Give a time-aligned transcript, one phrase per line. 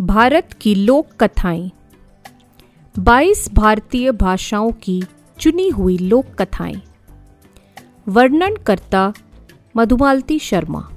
[0.00, 1.70] भारत की लोक कथाएँ।
[2.98, 5.02] 22 भारतीय भाषाओं की
[5.40, 6.82] चुनी हुई लोक कथाएँ।
[8.08, 9.12] वर्णन करता
[9.76, 10.90] मधुमालती शर्मा।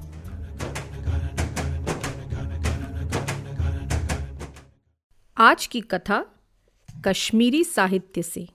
[5.37, 6.25] आज की कथा
[7.05, 8.47] कश्मीरी साहित्य से।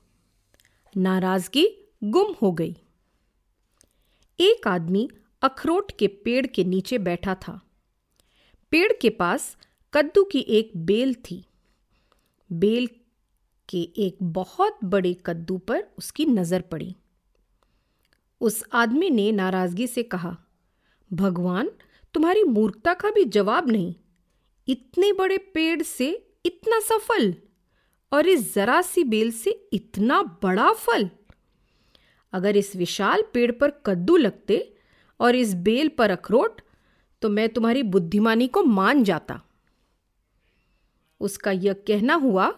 [0.97, 2.77] नाराज़गी गुम हो गई।
[4.41, 5.11] एक आदमी
[5.43, 7.61] अखरोट के पेड़ के नीचे बैठा था।
[8.71, 9.57] पेड़ के पास
[9.95, 11.45] कद्दू की एक बेल थी।
[12.51, 12.87] बेल
[13.69, 16.95] के एक बहुत बड़े कद्दू पर उसकी नज़र पड़ी।
[18.41, 20.37] उस आदमी ने नाराज़गी से कहा,
[21.11, 21.71] भगवान,
[22.15, 23.95] तुम्हारी मूर्खता का भी जवाब नहीं।
[24.69, 26.11] इतने बड़े पेड़ से
[26.47, 27.35] इतना सा फल
[28.13, 31.09] और इस जरा सी बेल से इतना बड़ा फल।
[32.33, 34.75] अगर इस विशाल पेड़ पर कद्दू लगते
[35.21, 36.61] और इस बेल पर अखरोट
[37.23, 39.41] तो मैं तुम्हारी बुद्धिमानी को मान जाता।
[41.23, 42.53] उसका यह कहना हुआ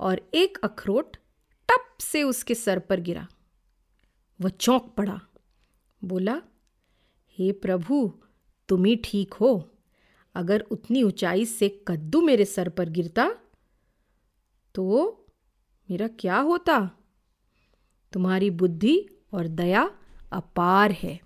[0.00, 1.16] और एक अखरोट
[1.68, 3.28] टप से उसके सर पर गिरा।
[4.40, 5.20] वह चौंक पड़ा।
[6.04, 6.42] बोला,
[7.30, 8.20] हे प्रभु,
[8.68, 9.70] तुम ही ठीक हो।
[10.34, 13.34] अगर उतनी ऊंचाई से कद्दू मेरे सर पर गिरता
[14.74, 14.84] तो
[15.90, 16.90] मेरा क्या होता?
[18.12, 19.90] तुम्हारी बुद्धि और दया
[20.32, 21.20] अपार है।